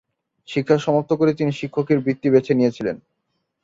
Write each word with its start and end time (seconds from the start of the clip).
শিক্ষা 0.49 0.77
সমাপ্ত 0.77 1.11
করে 1.13 1.31
তিনি 1.33 1.51
শিক্ষকের 1.51 1.97
বৃত্তি 1.99 2.27
বেছে 2.29 2.53
নিয়েছিলেন। 2.53 2.95